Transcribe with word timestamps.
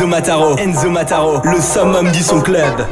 Enzo 0.00 0.08
Mataro. 0.08 0.56
Enzo 0.56 0.90
Mataro, 0.90 1.42
le 1.44 1.60
summum 1.60 2.10
du 2.10 2.22
son 2.22 2.40
club. 2.40 2.86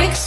But 0.00 0.20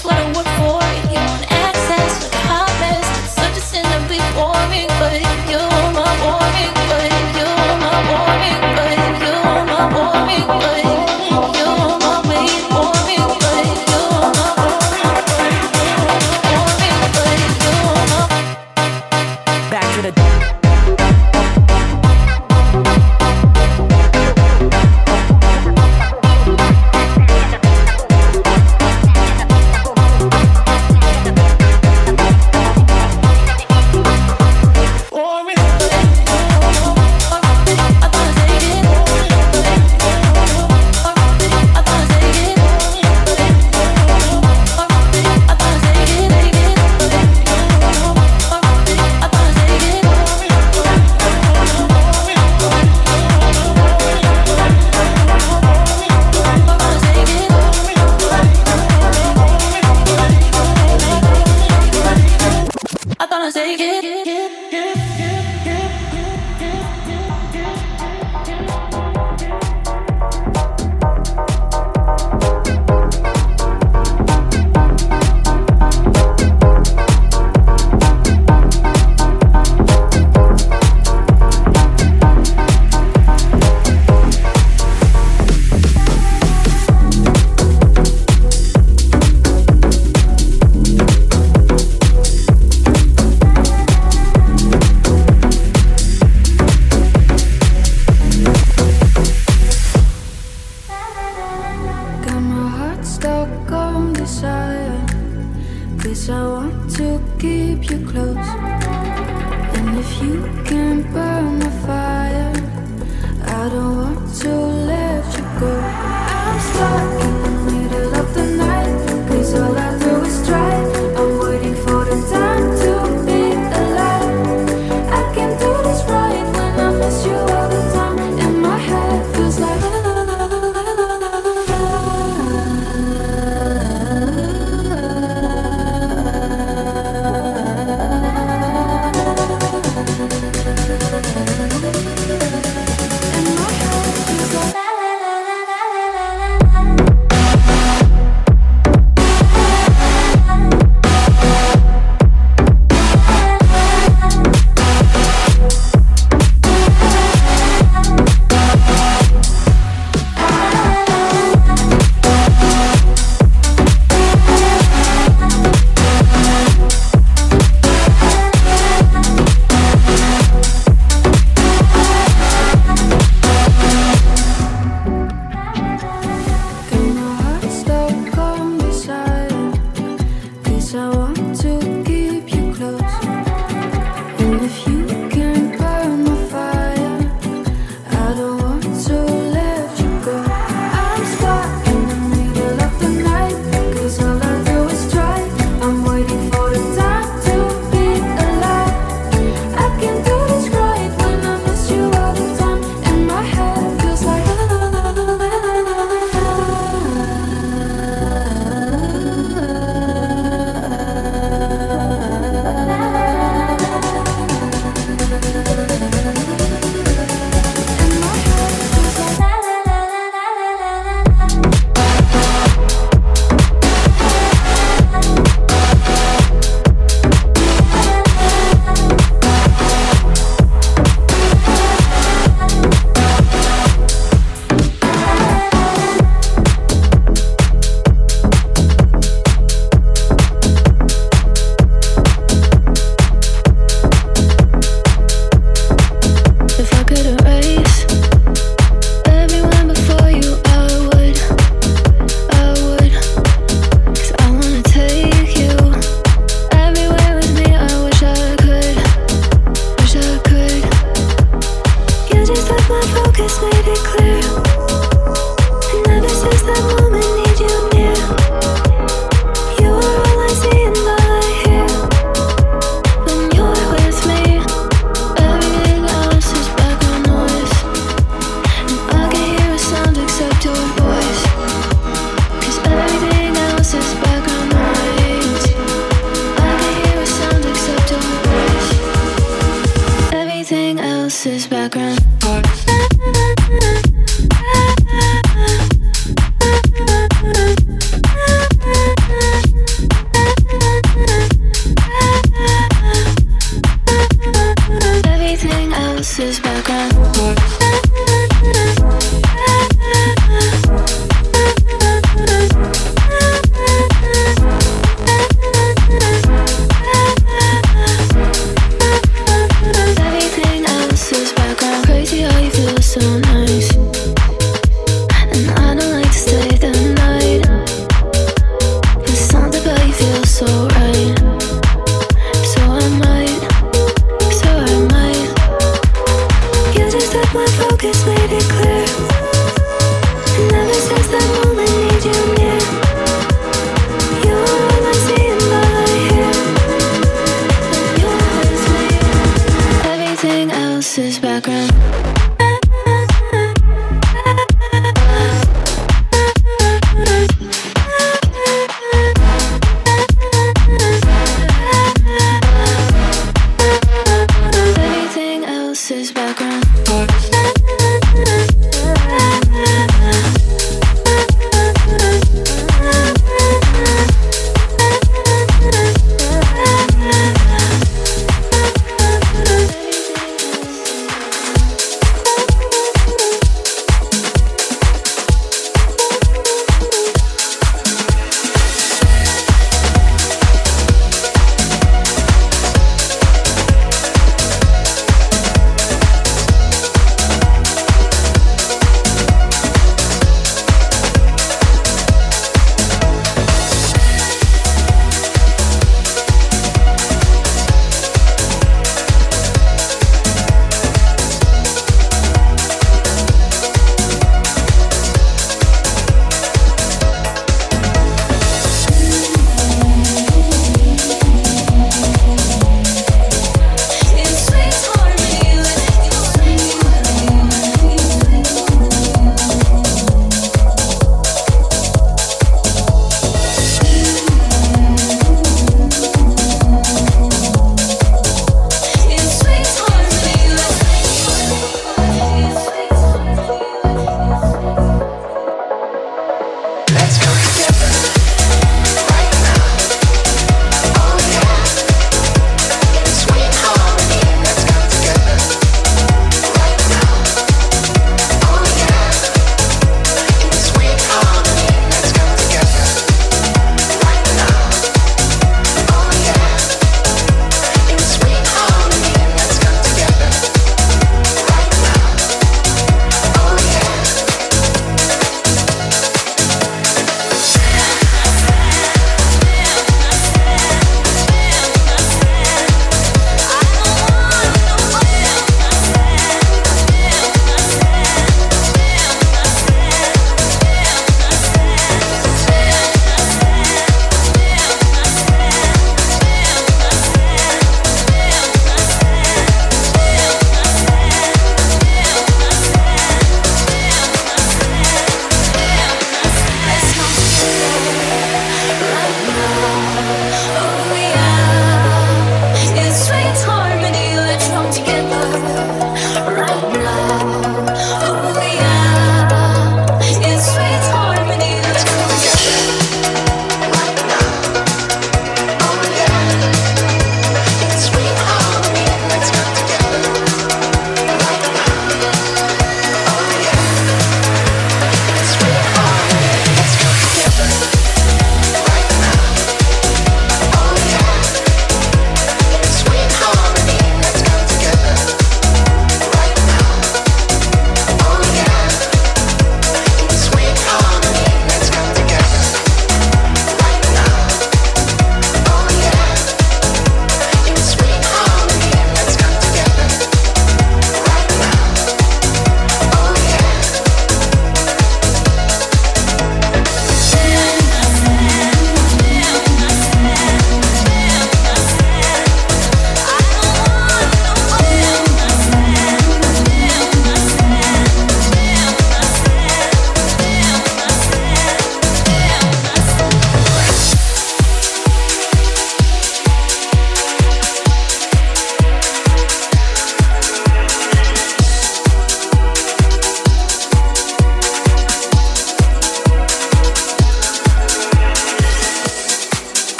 take 63.54 63.80
it. 63.80 64.12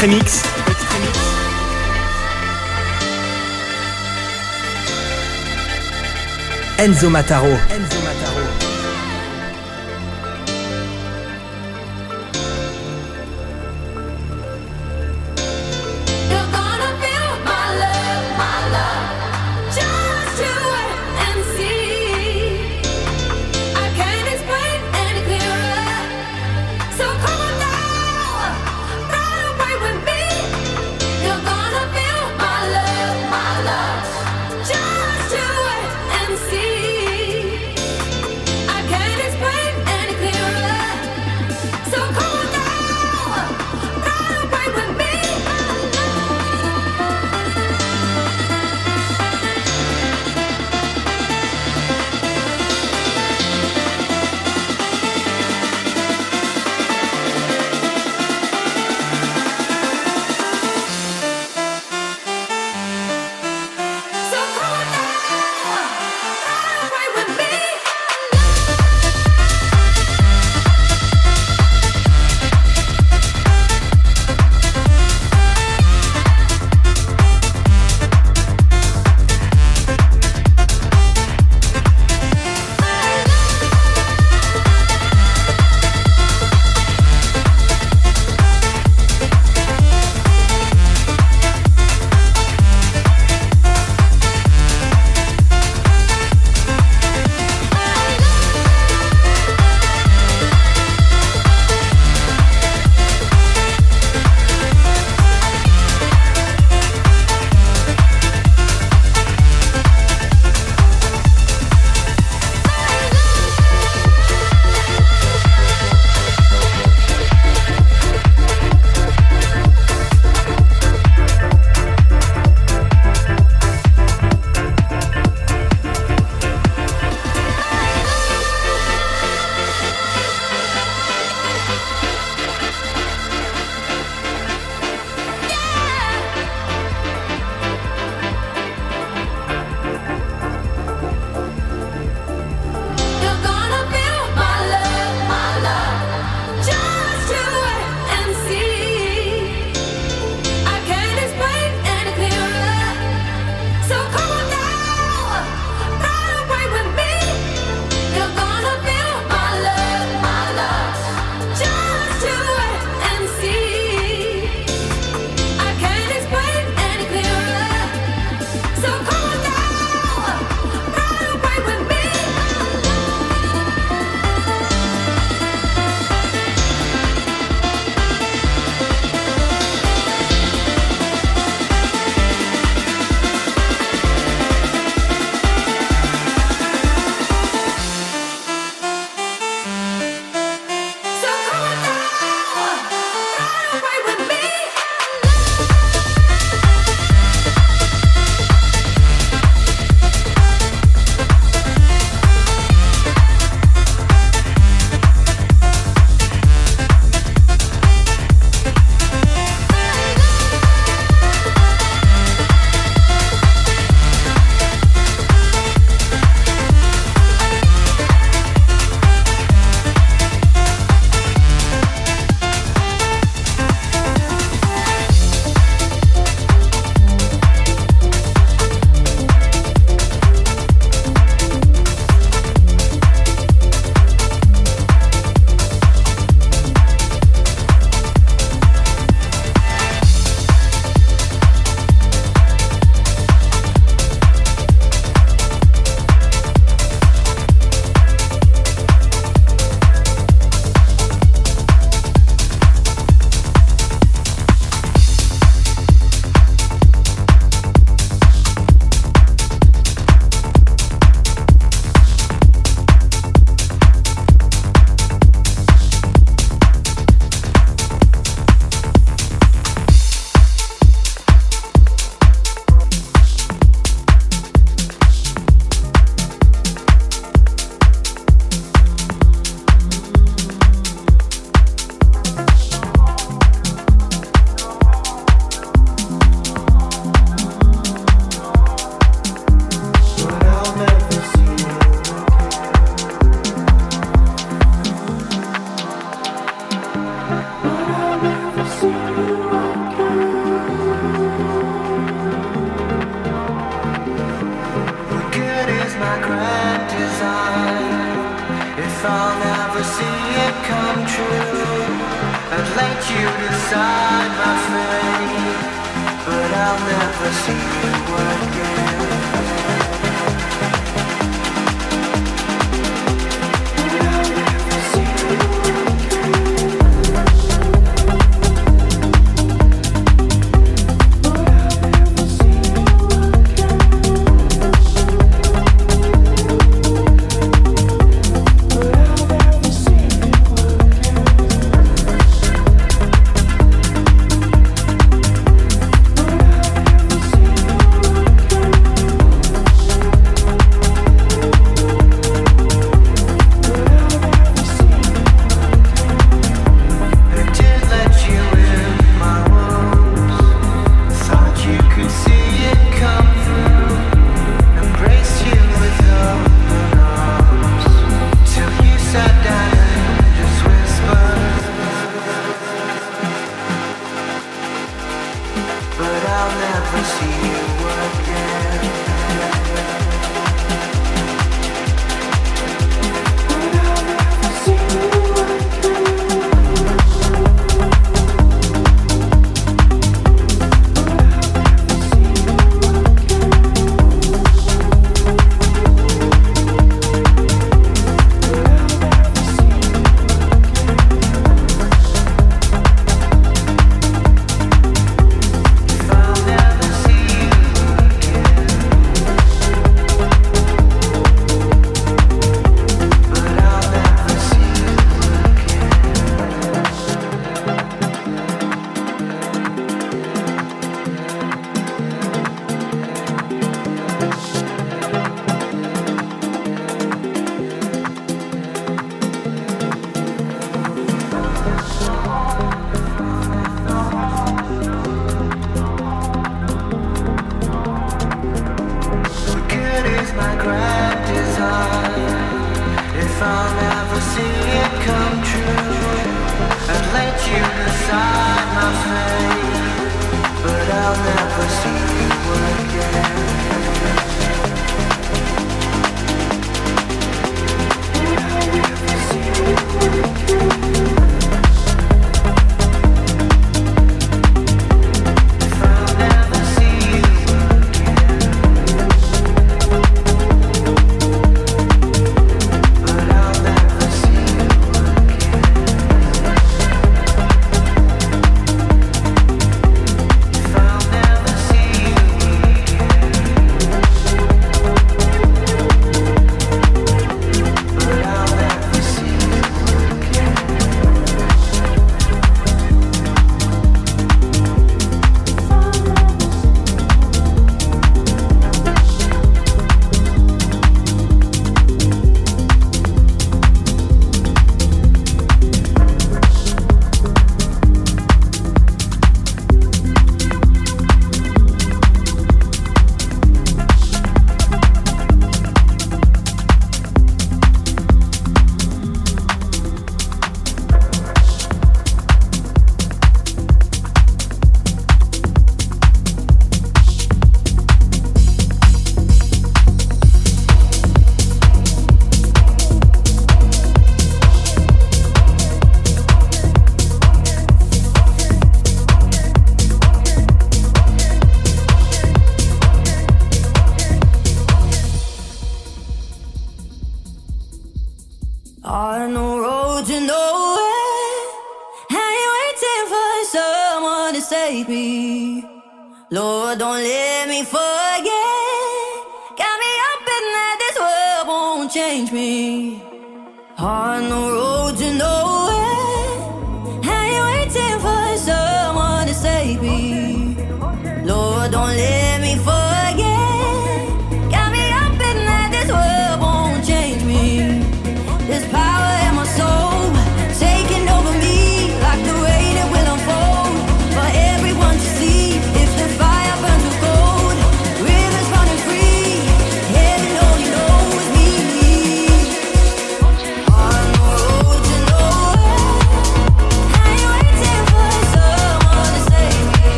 Extremix. 0.00 0.42
Enzo 6.78 7.10
Mataro. 7.10 7.48
Enzo 7.68 7.99